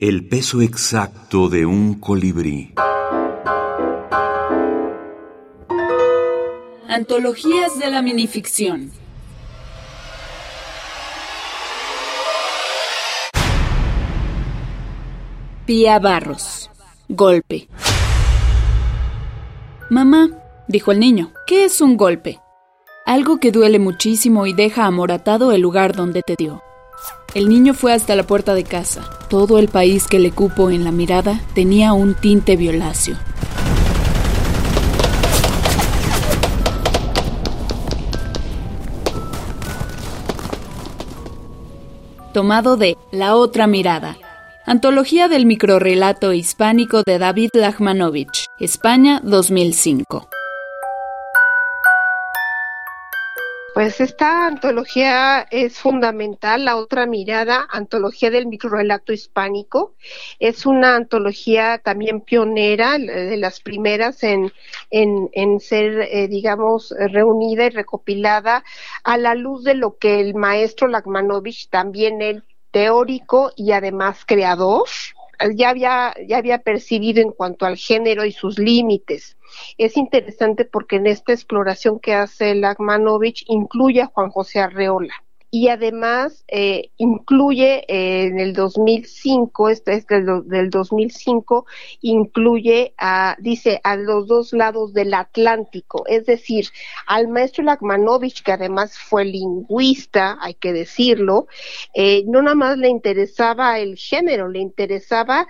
El 0.00 0.28
peso 0.28 0.62
exacto 0.62 1.48
de 1.48 1.66
un 1.66 1.94
colibrí. 1.94 2.72
Antologías 6.86 7.76
de 7.80 7.90
la 7.90 8.00
minificción. 8.00 8.92
Pía 15.66 15.98
Barros. 15.98 16.70
Golpe. 17.08 17.66
Mamá, 19.90 20.28
dijo 20.68 20.92
el 20.92 21.00
niño, 21.00 21.32
¿qué 21.44 21.64
es 21.64 21.80
un 21.80 21.96
golpe? 21.96 22.38
Algo 23.04 23.40
que 23.40 23.50
duele 23.50 23.80
muchísimo 23.80 24.46
y 24.46 24.52
deja 24.52 24.84
amoratado 24.84 25.50
el 25.50 25.60
lugar 25.60 25.96
donde 25.96 26.22
te 26.22 26.36
dio. 26.38 26.62
El 27.34 27.48
niño 27.50 27.74
fue 27.74 27.92
hasta 27.92 28.16
la 28.16 28.22
puerta 28.22 28.54
de 28.54 28.64
casa. 28.64 29.08
Todo 29.28 29.58
el 29.58 29.68
país 29.68 30.06
que 30.06 30.18
le 30.18 30.30
cupo 30.30 30.70
en 30.70 30.84
la 30.84 30.92
mirada 30.92 31.40
tenía 31.54 31.92
un 31.92 32.14
tinte 32.14 32.56
violáceo. 32.56 33.16
Tomado 42.32 42.76
de 42.76 42.96
La 43.10 43.34
otra 43.34 43.66
mirada, 43.66 44.16
Antología 44.64 45.28
del 45.28 45.46
microrrelato 45.46 46.34
hispánico 46.34 47.02
de 47.02 47.18
David 47.18 47.50
Lachmanovich, 47.54 48.46
España 48.60 49.20
2005. 49.24 50.28
Pues 53.74 54.00
esta 54.00 54.46
antología 54.46 55.46
es 55.50 55.78
fundamental, 55.78 56.64
la 56.64 56.76
otra 56.76 57.06
mirada, 57.06 57.66
antología 57.70 58.30
del 58.30 58.46
microrrelato 58.46 59.12
hispánico. 59.12 59.94
Es 60.40 60.66
una 60.66 60.96
antología 60.96 61.78
también 61.78 62.20
pionera, 62.20 62.98
de 62.98 63.36
las 63.36 63.60
primeras 63.60 64.24
en, 64.24 64.50
en, 64.90 65.60
ser, 65.60 66.00
eh, 66.10 66.26
digamos, 66.26 66.92
reunida 66.98 67.66
y 67.66 67.70
recopilada 67.70 68.64
a 69.04 69.16
la 69.16 69.34
luz 69.36 69.62
de 69.62 69.74
lo 69.74 69.96
que 69.96 70.20
el 70.20 70.34
maestro 70.34 70.88
Lagmanovich, 70.88 71.68
también 71.68 72.20
el 72.20 72.42
teórico 72.72 73.52
y 73.54 73.72
además 73.72 74.24
creador, 74.26 74.88
ya 75.54 75.70
había, 75.70 76.14
ya 76.26 76.38
había 76.38 76.58
percibido 76.58 77.20
en 77.20 77.32
cuanto 77.32 77.66
al 77.66 77.76
género 77.76 78.24
y 78.24 78.32
sus 78.32 78.58
límites. 78.58 79.36
Es 79.76 79.96
interesante 79.96 80.64
porque 80.64 80.96
en 80.96 81.06
esta 81.06 81.32
exploración 81.32 82.00
que 82.00 82.14
hace 82.14 82.54
Lagmanovich 82.54 83.44
incluye 83.48 84.02
a 84.02 84.06
Juan 84.06 84.30
José 84.30 84.60
Arreola 84.60 85.14
y 85.50 85.68
además 85.68 86.44
eh, 86.48 86.90
incluye 86.98 87.84
eh, 87.88 88.24
en 88.26 88.38
el 88.38 88.52
2005, 88.52 89.70
este 89.70 89.94
es 89.94 90.06
del, 90.06 90.26
del 90.46 90.68
2005, 90.68 91.64
incluye 92.02 92.94
a, 92.98 93.36
dice, 93.40 93.80
a 93.82 93.96
los 93.96 94.26
dos 94.26 94.52
lados 94.52 94.92
del 94.92 95.14
Atlántico, 95.14 96.04
es 96.06 96.26
decir, 96.26 96.68
al 97.06 97.28
maestro 97.28 97.64
Lagmanovich, 97.64 98.42
que 98.42 98.52
además 98.52 98.98
fue 98.98 99.24
lingüista, 99.24 100.36
hay 100.40 100.54
que 100.54 100.72
decirlo, 100.72 101.46
eh, 101.94 102.24
no 102.26 102.42
nada 102.42 102.54
más 102.54 102.76
le 102.76 102.88
interesaba 102.88 103.78
el 103.78 103.96
género, 103.96 104.48
le 104.48 104.60
interesaba 104.60 105.46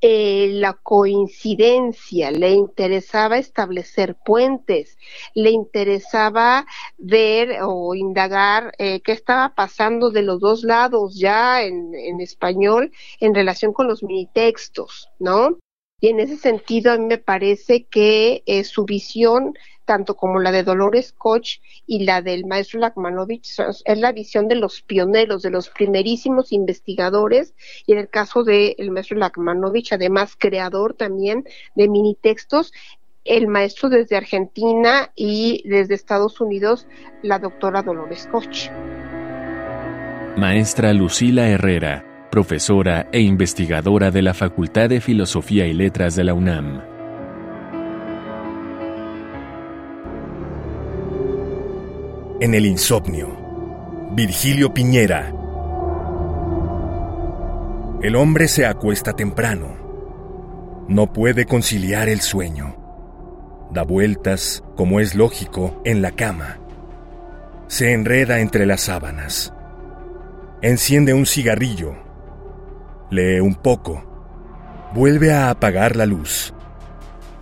eh, 0.00 0.50
la 0.52 0.74
coincidencia, 0.74 2.30
le 2.30 2.50
interesaba 2.50 3.38
establecer 3.38 4.16
puentes, 4.24 4.98
le 5.34 5.50
interesaba 5.50 6.66
ver 6.98 7.58
o 7.62 7.94
indagar 7.94 8.72
eh, 8.78 9.00
qué 9.00 9.12
estaba 9.12 9.54
pasando 9.54 10.10
de 10.10 10.22
los 10.22 10.40
dos 10.40 10.64
lados 10.64 11.18
ya 11.18 11.62
en, 11.62 11.94
en 11.94 12.20
español 12.20 12.92
en 13.20 13.34
relación 13.34 13.72
con 13.72 13.88
los 13.88 14.02
minitextos, 14.02 15.08
¿no? 15.18 15.58
Y 16.00 16.08
en 16.08 16.20
ese 16.20 16.36
sentido 16.36 16.92
a 16.92 16.98
mí 16.98 17.06
me 17.06 17.18
parece 17.18 17.84
que 17.84 18.42
eh, 18.46 18.64
su 18.64 18.84
visión 18.84 19.54
tanto 19.86 20.16
como 20.16 20.40
la 20.40 20.52
de 20.52 20.64
Dolores 20.64 21.12
Koch 21.12 21.60
y 21.86 22.04
la 22.04 22.20
del 22.20 22.44
maestro 22.44 22.80
Lachmanovich, 22.80 23.58
es 23.84 23.98
la 23.98 24.12
visión 24.12 24.48
de 24.48 24.56
los 24.56 24.82
pioneros, 24.82 25.42
de 25.42 25.50
los 25.50 25.70
primerísimos 25.70 26.52
investigadores, 26.52 27.54
y 27.86 27.92
en 27.92 27.98
el 27.98 28.08
caso 28.10 28.44
del 28.44 28.90
maestro 28.90 29.16
Lachmanovich, 29.16 29.92
además 29.92 30.36
creador 30.36 30.92
también 30.94 31.44
de 31.76 31.88
mini 31.88 32.16
textos, 32.20 32.72
el 33.24 33.46
maestro 33.48 33.88
desde 33.88 34.16
Argentina 34.16 35.12
y 35.16 35.62
desde 35.68 35.94
Estados 35.94 36.40
Unidos, 36.40 36.86
la 37.22 37.38
doctora 37.38 37.82
Dolores 37.82 38.28
Koch. 38.30 38.70
Maestra 40.36 40.92
Lucila 40.92 41.48
Herrera, 41.48 42.04
profesora 42.30 43.08
e 43.12 43.20
investigadora 43.20 44.10
de 44.10 44.22
la 44.22 44.34
Facultad 44.34 44.88
de 44.88 45.00
Filosofía 45.00 45.66
y 45.66 45.72
Letras 45.72 46.16
de 46.16 46.24
la 46.24 46.34
UNAM. 46.34 46.82
En 52.40 52.54
el 52.54 52.66
insomnio. 52.66 53.34
Virgilio 54.12 54.72
Piñera. 54.74 55.32
El 58.02 58.14
hombre 58.14 58.46
se 58.46 58.66
acuesta 58.66 59.14
temprano. 59.14 59.76
No 60.88 61.12
puede 61.12 61.46
conciliar 61.46 62.08
el 62.08 62.20
sueño. 62.20 62.76
Da 63.72 63.82
vueltas, 63.82 64.62
como 64.76 65.00
es 65.00 65.14
lógico, 65.14 65.80
en 65.84 66.02
la 66.02 66.12
cama. 66.12 66.58
Se 67.68 67.92
enreda 67.92 68.38
entre 68.40 68.66
las 68.66 68.82
sábanas. 68.82 69.52
Enciende 70.62 71.14
un 71.14 71.26
cigarrillo. 71.26 72.05
Lee 73.10 73.40
un 73.40 73.54
poco. 73.54 74.02
Vuelve 74.94 75.32
a 75.32 75.50
apagar 75.50 75.96
la 75.96 76.06
luz. 76.06 76.52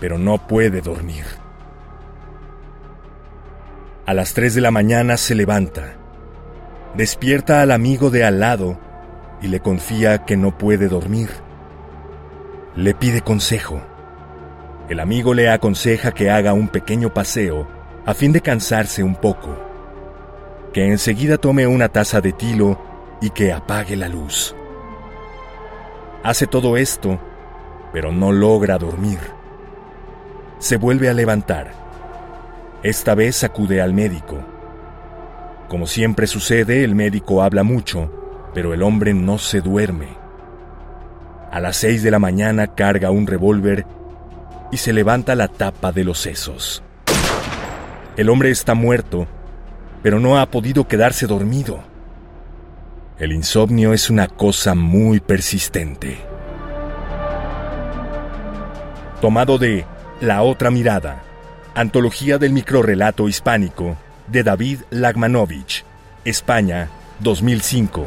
Pero 0.00 0.18
no 0.18 0.46
puede 0.46 0.80
dormir. 0.80 1.24
A 4.06 4.14
las 4.14 4.32
3 4.34 4.54
de 4.54 4.60
la 4.60 4.70
mañana 4.70 5.16
se 5.18 5.34
levanta, 5.34 5.96
despierta 6.94 7.60
al 7.60 7.72
amigo 7.72 8.08
de 8.08 8.24
al 8.24 8.40
lado 8.40 8.78
y 9.42 9.48
le 9.48 9.60
confía 9.60 10.24
que 10.24 10.36
no 10.36 10.56
puede 10.56 10.88
dormir. 10.88 11.28
Le 12.74 12.94
pide 12.94 13.20
consejo. 13.20 13.82
El 14.88 15.00
amigo 15.00 15.34
le 15.34 15.50
aconseja 15.50 16.12
que 16.12 16.30
haga 16.30 16.54
un 16.54 16.68
pequeño 16.68 17.12
paseo 17.12 17.68
a 18.06 18.14
fin 18.14 18.32
de 18.32 18.40
cansarse 18.40 19.02
un 19.02 19.16
poco, 19.16 19.58
que 20.72 20.86
enseguida 20.86 21.36
tome 21.36 21.66
una 21.66 21.90
taza 21.90 22.22
de 22.22 22.32
tilo 22.32 22.80
y 23.20 23.28
que 23.28 23.52
apague 23.52 23.96
la 23.96 24.08
luz. 24.08 24.54
Hace 26.28 26.46
todo 26.46 26.76
esto, 26.76 27.18
pero 27.90 28.12
no 28.12 28.32
logra 28.32 28.76
dormir. 28.76 29.18
Se 30.58 30.76
vuelve 30.76 31.08
a 31.08 31.14
levantar 31.14 31.72
esta 32.82 33.14
vez 33.14 33.44
acude 33.44 33.80
al 33.80 33.94
médico. 33.94 34.36
Como 35.70 35.86
siempre 35.86 36.26
sucede, 36.26 36.84
el 36.84 36.94
médico 36.94 37.42
habla 37.42 37.62
mucho, 37.62 38.12
pero 38.52 38.74
el 38.74 38.82
hombre 38.82 39.14
no 39.14 39.38
se 39.38 39.62
duerme. 39.62 40.08
A 41.50 41.60
las 41.60 41.78
seis 41.78 42.02
de 42.02 42.10
la 42.10 42.18
mañana 42.18 42.74
carga 42.74 43.10
un 43.10 43.26
revólver 43.26 43.86
y 44.70 44.76
se 44.76 44.92
levanta 44.92 45.34
la 45.34 45.48
tapa 45.48 45.92
de 45.92 46.04
los 46.04 46.18
sesos. 46.18 46.82
El 48.18 48.28
hombre 48.28 48.50
está 48.50 48.74
muerto, 48.74 49.26
pero 50.02 50.20
no 50.20 50.38
ha 50.38 50.44
podido 50.50 50.86
quedarse 50.86 51.26
dormido. 51.26 51.80
El 53.18 53.32
insomnio 53.32 53.92
es 53.94 54.10
una 54.10 54.28
cosa 54.28 54.76
muy 54.76 55.18
persistente. 55.18 56.18
Tomado 59.20 59.58
de 59.58 59.84
La 60.20 60.42
otra 60.42 60.70
mirada 60.70 61.24
Antología 61.74 62.38
del 62.38 62.52
microrrelato 62.52 63.28
hispánico 63.28 63.96
de 64.28 64.44
David 64.44 64.80
Lagmanovich, 64.90 65.84
España, 66.24 66.90
2005. 67.18 68.06